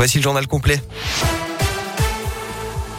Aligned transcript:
Voici 0.00 0.16
le 0.16 0.22
journal 0.22 0.46
complet. 0.46 0.80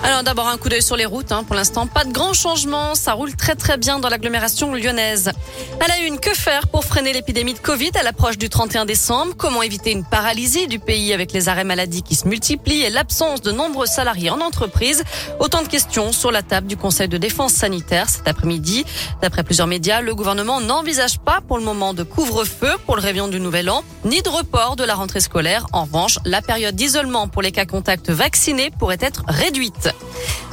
Alors 0.04 0.24
d'abord 0.24 0.48
un 0.48 0.58
coup 0.58 0.68
d'œil 0.68 0.82
sur 0.82 0.96
les 0.96 1.06
routes. 1.06 1.32
Hein. 1.32 1.44
Pour 1.44 1.56
l'instant, 1.56 1.86
pas 1.86 2.04
de 2.04 2.12
grands 2.12 2.34
changements. 2.34 2.96
Ça 2.96 3.14
roule 3.14 3.36
très 3.36 3.56
très 3.56 3.78
bien 3.78 4.00
dans 4.00 4.10
l'agglomération 4.10 4.74
lyonnaise. 4.74 5.32
À 5.80 5.88
la 5.88 6.00
une, 6.00 6.20
que 6.20 6.34
faire 6.34 6.68
pour 6.68 6.84
freiner 6.86 7.14
l'épidémie 7.14 7.54
de 7.54 7.60
Covid 7.60 7.92
à 7.94 8.04
l'approche 8.04 8.40
du 8.40 8.50
31 8.50 8.86
décembre? 8.86 9.34
Comment 9.38 9.62
éviter 9.62 9.92
une 9.92 10.04
paralysie 10.04 10.68
du 10.68 10.80
pays 10.80 11.14
avec 11.14 11.32
les 11.34 11.50
arrêts 11.50 11.64
maladie 11.64 12.02
qui 12.02 12.16
se 12.16 12.28
multiplient 12.28 12.82
et 12.82 12.90
l'absence 12.90 13.42
de 13.42 13.52
nombreux 13.52 13.86
salariés 13.86 14.32
en 14.32 14.42
entreprise? 14.42 15.04
Autant 15.40 15.62
de 15.62 15.68
questions 15.68 16.12
sur 16.12 16.32
la 16.32 16.42
table 16.42 16.66
du 16.66 16.78
Conseil 16.78 17.08
de 17.08 17.18
défense 17.18 17.54
sanitaire 17.54 18.10
cet 18.10 18.28
après-midi. 18.28 18.86
D'après 19.22 19.44
plusieurs 19.44 19.68
médias, 19.68 20.02
le 20.02 20.16
gouvernement 20.16 20.62
n'envisage 20.62 21.20
pas 21.20 21.42
pour 21.48 21.60
le 21.60 21.64
moment 21.64 21.94
de 21.94 22.04
couvre-feu 22.04 22.72
pour 22.88 22.96
le 22.96 23.02
réveillon 23.02 23.28
du 23.28 23.40
Nouvel 23.40 23.70
An, 23.70 23.84
ni 24.04 24.24
de 24.24 24.30
report 24.30 24.76
de 24.76 24.84
la 24.84 24.96
rentrée 24.96 25.22
scolaire. 25.22 25.68
En 25.74 25.84
revanche, 25.84 26.18
la 26.26 26.42
période 26.42 26.76
d'isolement 26.76 27.28
pour 27.28 27.44
les 27.44 27.52
cas 27.52 27.66
contacts 27.66 28.10
vaccinés 28.10 28.72
pourrait 28.72 28.98
être 29.00 29.24
réduite. 29.28 29.91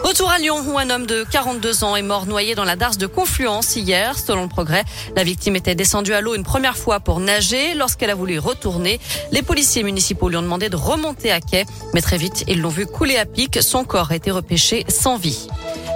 Retour 0.02 0.30
à 0.30 0.38
Lyon 0.38 0.62
où 0.66 0.78
un 0.78 0.90
homme 0.90 1.06
de 1.06 1.24
42 1.30 1.84
ans 1.84 1.96
est 1.96 2.02
mort 2.02 2.26
noyé 2.26 2.54
dans 2.54 2.64
la 2.64 2.76
darse 2.76 2.98
de 2.98 3.06
Confluence 3.06 3.76
hier. 3.76 4.18
Selon 4.18 4.42
le 4.42 4.48
progrès, 4.48 4.84
la 5.16 5.24
victime 5.24 5.56
était 5.56 5.74
descendue 5.74 6.12
à 6.14 6.20
l'eau 6.20 6.34
une 6.34 6.44
première 6.44 6.76
fois 6.76 7.00
pour 7.00 7.20
nager. 7.20 7.74
Lorsqu'elle 7.74 8.10
a 8.10 8.14
voulu 8.14 8.38
retourner, 8.38 9.00
les 9.32 9.42
policiers 9.42 9.82
municipaux 9.82 10.28
lui 10.28 10.36
ont 10.36 10.42
demandé 10.42 10.68
de 10.68 10.76
remonter 10.76 11.30
à 11.30 11.40
quai. 11.40 11.66
Mais 11.94 12.00
très 12.00 12.16
vite, 12.16 12.44
ils 12.48 12.60
l'ont 12.60 12.68
vu 12.68 12.86
couler 12.86 13.18
à 13.18 13.26
pic. 13.26 13.58
Son 13.60 13.84
corps 13.84 14.10
a 14.12 14.16
été 14.16 14.30
repêché 14.30 14.84
sans 14.88 15.16
vie. 15.16 15.48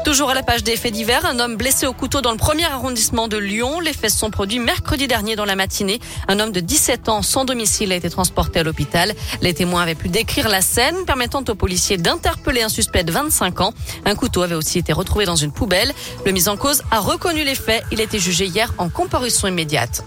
Toujours 0.04 0.30
à 0.30 0.34
la 0.34 0.42
page 0.42 0.64
des 0.64 0.76
faits 0.76 0.92
divers, 0.92 1.24
un 1.24 1.38
homme 1.38 1.56
blessé 1.56 1.86
au 1.86 1.92
couteau 1.92 2.20
dans 2.20 2.32
le 2.32 2.36
premier 2.36 2.64
arrondissement 2.64 3.28
de 3.28 3.36
Lyon. 3.36 3.78
Les 3.78 3.92
faits 3.92 4.10
sont 4.10 4.30
produits 4.30 4.58
mercredi 4.58 5.06
dernier 5.06 5.36
dans 5.36 5.44
la 5.44 5.54
matinée. 5.54 6.00
Un 6.26 6.40
homme 6.40 6.50
de 6.50 6.58
17 6.58 7.08
ans 7.08 7.22
sans 7.22 7.44
domicile 7.44 7.92
a 7.92 7.94
été 7.94 8.10
transporté 8.10 8.60
à 8.60 8.62
l'hôpital. 8.64 9.14
Les 9.42 9.54
témoins 9.54 9.82
avaient 9.82 9.94
pu 9.94 10.08
décrire 10.08 10.48
la 10.48 10.60
scène, 10.60 10.96
permettant 11.06 11.44
aux 11.48 11.54
policiers 11.54 11.98
d'interpeller 11.98 12.62
un 12.62 12.68
suspect 12.68 13.04
de 13.04 13.12
25 13.12 13.60
ans. 13.60 13.72
Un 14.04 14.16
couteau 14.16 14.42
avait 14.42 14.56
aussi 14.56 14.78
été 14.78 14.92
retrouvé 14.92 15.24
dans 15.24 15.36
une 15.36 15.52
poubelle. 15.52 15.92
Le 16.26 16.32
mis 16.32 16.48
en 16.48 16.56
cause 16.56 16.82
a 16.90 16.98
reconnu 16.98 17.44
les 17.44 17.54
faits. 17.54 17.84
Il 17.92 18.00
a 18.00 18.04
été 18.04 18.18
jugé 18.18 18.46
hier 18.46 18.74
en 18.78 18.88
comparution 18.88 19.46
immédiate. 19.46 20.04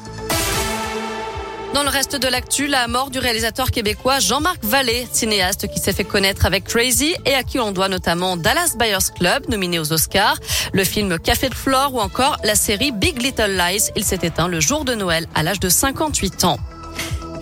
Dans 1.76 1.84
le 1.84 1.90
reste 1.90 2.16
de 2.16 2.30
l'actu, 2.30 2.68
la 2.68 2.88
mort 2.88 3.10
du 3.10 3.20
réalisateur 3.20 3.70
québécois 3.70 4.20
Jean-Marc 4.20 4.64
Vallée, 4.64 5.06
cinéaste 5.12 5.68
qui 5.68 5.78
s'est 5.78 5.92
fait 5.92 6.06
connaître 6.06 6.46
avec 6.46 6.64
Crazy 6.64 7.18
et 7.26 7.34
à 7.34 7.44
qui 7.44 7.60
on 7.60 7.74
doit 7.74 7.90
notamment 7.90 8.38
Dallas 8.38 8.76
Buyers 8.80 9.12
Club, 9.14 9.50
nominé 9.50 9.78
aux 9.78 9.92
Oscars, 9.92 10.40
le 10.72 10.86
film 10.86 11.20
Café 11.20 11.50
de 11.50 11.54
Flore 11.54 11.94
ou 11.94 12.00
encore 12.00 12.38
la 12.46 12.56
série 12.56 12.94
Big 12.94 13.22
Little 13.22 13.58
Lies. 13.58 13.90
Il 13.98 14.06
s'est 14.06 14.20
éteint 14.24 14.48
le 14.48 14.62
jour 14.62 14.86
de 14.86 14.96
Noël 14.96 15.28
à 15.36 15.44
l'âge 15.44 15.60
de 15.60 15.68
58 15.68 16.46
ans. 16.46 16.60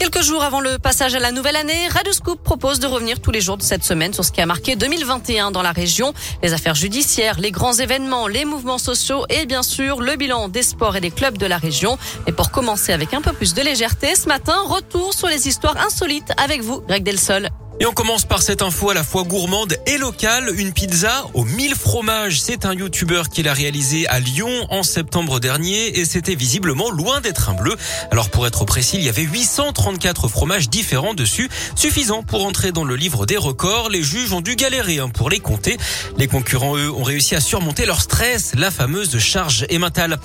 Quelques 0.04 0.22
jours 0.22 0.44
avant 0.44 0.60
le 0.60 0.80
passage 0.80 1.16
à 1.16 1.20
la 1.20 1.32
nouvelle 1.32 1.56
année, 1.56 1.88
Radio 1.88 2.12
Scoop 2.12 2.44
propose 2.44 2.82
de 2.82 2.88
revenir 2.88 3.22
tous 3.22 3.32
les 3.32 3.40
jours 3.40 3.56
de 3.56 3.62
cette 3.62 3.86
semaine 3.86 4.12
sur 4.12 4.26
ce 4.26 4.34
qui 4.34 4.42
a 4.42 4.46
marqué 4.46 4.76
2021 4.76 5.52
dans 5.52 5.62
la 5.62 5.72
région, 5.72 6.14
les 6.42 6.52
affaires 6.52 6.76
judiciaires, 6.76 7.40
les 7.40 7.52
grands 7.52 7.72
événements, 7.72 8.28
les 8.28 8.44
mouvements 8.44 8.78
sociaux 8.78 9.26
et 9.30 9.46
bien 9.46 9.64
sûr 9.64 10.02
le 10.02 10.18
bilan 10.18 10.50
des 10.50 10.62
sports 10.62 10.98
et 10.98 11.00
des 11.00 11.10
clubs 11.10 11.38
de 11.38 11.46
la 11.46 11.58
région. 11.58 11.98
Et 12.28 12.34
pour 12.34 12.52
commencer 12.52 12.92
avec 12.92 13.14
un 13.14 13.22
peu 13.22 13.32
plus 13.32 13.54
de 13.54 13.62
légèreté, 13.62 14.14
ce 14.16 14.28
matin, 14.28 14.58
retour 14.66 15.14
sur 15.14 15.30
les 15.30 15.48
histoires 15.48 15.78
insolites 15.78 16.34
avec 16.36 16.60
vous, 16.60 16.82
Greg 16.82 17.04
Delsol. 17.04 17.50
Et 17.80 17.86
on 17.88 17.92
commence 17.92 18.24
par 18.24 18.44
cette 18.44 18.62
info 18.62 18.92
à 18.92 18.94
la 18.94 19.04
fois 19.04 19.24
gourmande 19.24 19.76
et 19.88 19.98
locale. 19.98 20.54
Une 20.58 20.74
pizza 20.74 21.26
aux 21.34 21.44
1000 21.44 21.74
fromages. 21.74 22.40
C'est 22.40 22.66
un 22.66 22.74
youtubeur 22.74 23.30
qui 23.30 23.42
l'a 23.42 23.54
réalisé 23.54 24.08
à 24.08 24.20
Lyon 24.20 24.68
en 24.70 24.84
septembre 24.84 25.40
dernier 25.40 26.00
et 26.00 26.06
c'était 26.06 26.36
visiblement 26.36 26.92
loin 26.92 27.20
d'être 27.20 27.50
un 27.50 27.54
bleu. 27.54 27.76
Alors 28.12 28.30
pour 28.30 28.46
être 28.46 28.64
précis, 28.66 28.98
il 28.98 29.04
y 29.04 29.10
avait 29.10 29.24
834 29.24 30.28
fromages 30.28 30.70
différents 30.70 31.16
dessus, 31.16 31.50
suffisant 31.76 32.22
pour 32.22 32.46
entrer 32.46 32.72
dans 32.72 32.84
le 32.84 32.96
livre 32.96 33.26
des 33.26 33.38
records. 33.38 33.90
Les 33.90 34.04
juges 34.04 34.34
ont 34.34 34.42
dû 34.42 34.56
galérer 34.56 35.00
hein, 35.00 35.10
pour 35.10 35.32
les 35.32 35.40
compter. 35.40 35.78
Les 36.18 36.28
concurrents, 36.28 36.78
eux, 36.78 36.92
ont 36.92 37.04
réussi 37.04 37.34
à 37.34 37.42
surmonter 37.42 37.88
leur 37.88 38.02
stress, 38.02 38.52
la 38.56 38.70
fameuse 38.70 39.18
charge 39.18 39.66
émentale. 39.70 40.20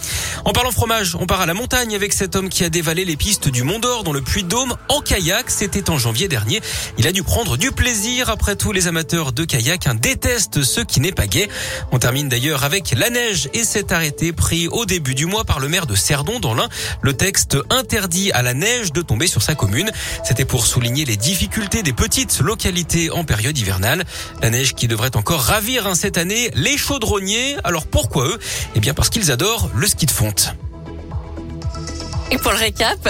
En 0.45 0.53
parlant 0.53 0.71
fromage, 0.71 1.17
on 1.17 1.25
part 1.25 1.41
à 1.41 1.47
la 1.47 1.55
montagne 1.55 1.97
avec 1.97 2.13
cet 2.13 2.37
homme 2.37 2.51
qui 2.51 2.63
a 2.63 2.69
dévalé 2.69 3.07
les 3.07 3.17
pistes 3.17 3.49
du 3.49 3.63
Mont 3.63 3.79
d'Or 3.79 4.05
dans 4.05 4.13
le 4.13 4.21
Puy-de-Dôme 4.21 4.77
en 4.91 5.01
kayak. 5.01 5.51
C'était 5.51 5.89
en 5.89 5.97
janvier 5.97 6.29
dernier. 6.29 6.61
Il 6.99 7.07
a 7.07 7.13
dû 7.13 7.23
prendre 7.23 7.38
du 7.45 7.71
plaisir. 7.71 8.31
Après 8.31 8.57
tout, 8.57 8.73
les 8.73 8.89
amateurs 8.89 9.33
de 9.33 9.45
kayak 9.45 9.87
hein, 9.87 9.95
détestent 9.95 10.65
ce 10.65 10.81
qui 10.81 11.01
n'est 11.01 11.13
pas 11.13 11.29
gai. 11.29 11.49
On 11.93 11.99
termine 11.99 12.29
d'ailleurs 12.29 12.65
avec 12.65 12.95
la 12.97 13.11
neige 13.11 13.49
et 13.55 13.63
cet 13.63 13.93
arrêté 13.93 14.33
pris 14.33 14.67
au 14.67 14.87
début 14.87 15.15
du 15.15 15.27
mois 15.27 15.45
par 15.45 15.61
le 15.61 15.69
maire 15.69 15.87
de 15.87 15.95
Cerdon 15.95 16.41
dans 16.41 16.55
l'Ain. 16.55 16.69
Le 17.01 17.13
texte 17.13 17.57
interdit 17.71 18.33
à 18.33 18.43
la 18.43 18.55
neige 18.55 18.93
de 18.93 19.03
tomber 19.03 19.29
sur 19.29 19.43
sa 19.43 19.55
commune. 19.55 19.91
C'était 20.25 20.45
pour 20.45 20.67
souligner 20.67 21.05
les 21.05 21.17
difficultés 21.17 21.85
des 21.85 21.93
petites 21.93 22.41
localités 22.41 23.11
en 23.11 23.25
période 23.25 23.57
hivernale. 23.57 24.05
La 24.43 24.51
neige 24.51 24.75
qui 24.75 24.89
devrait 24.89 25.17
encore 25.17 25.41
ravir 25.41 25.87
hein, 25.87 25.95
cette 25.95 26.19
année 26.19 26.51
les 26.55 26.77
chaudronniers. 26.77 27.57
Alors 27.63 27.87
pourquoi 27.87 28.27
eux? 28.27 28.39
Eh 28.75 28.81
bien 28.81 28.95
parce 28.95 29.11
qu'ils 29.11 29.31
adorent 29.31 29.71
le 29.75 29.87
ski 29.87 30.07
de 30.07 30.11
fonte. 30.11 30.55
Et 32.31 32.39
pour 32.39 32.51
le 32.51 32.59
récap, 32.59 33.09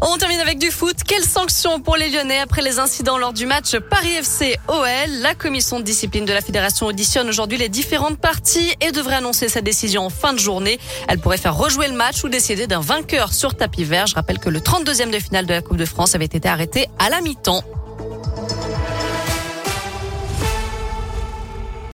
on 0.00 0.16
termine 0.18 0.40
avec 0.40 0.58
du 0.58 0.70
foot. 0.70 0.96
Quelles 1.06 1.24
sanctions 1.24 1.80
pour 1.80 1.96
les 1.96 2.10
Lyonnais 2.10 2.40
après 2.40 2.62
les 2.62 2.78
incidents 2.78 3.18
lors 3.18 3.32
du 3.32 3.46
match 3.46 3.76
Paris 3.78 4.12
FC 4.12 4.56
OL 4.68 4.86
La 5.20 5.34
commission 5.34 5.78
de 5.78 5.84
discipline 5.84 6.24
de 6.24 6.32
la 6.32 6.40
fédération 6.40 6.86
auditionne 6.86 7.28
aujourd'hui 7.28 7.58
les 7.58 7.68
différentes 7.68 8.18
parties 8.18 8.74
et 8.80 8.92
devrait 8.92 9.16
annoncer 9.16 9.48
sa 9.48 9.60
décision 9.60 10.06
en 10.06 10.10
fin 10.10 10.32
de 10.32 10.38
journée. 10.38 10.78
Elle 11.08 11.18
pourrait 11.18 11.38
faire 11.38 11.56
rejouer 11.56 11.88
le 11.88 11.94
match 11.94 12.24
ou 12.24 12.28
décider 12.28 12.66
d'un 12.66 12.80
vainqueur 12.80 13.32
sur 13.32 13.54
tapis 13.54 13.84
vert. 13.84 14.06
Je 14.06 14.14
rappelle 14.14 14.38
que 14.38 14.50
le 14.50 14.60
32e 14.60 15.10
de 15.10 15.18
finale 15.18 15.46
de 15.46 15.54
la 15.54 15.62
Coupe 15.62 15.76
de 15.76 15.86
France 15.86 16.14
avait 16.14 16.24
été 16.24 16.48
arrêté 16.48 16.88
à 16.98 17.10
la 17.10 17.20
mi-temps. 17.20 17.62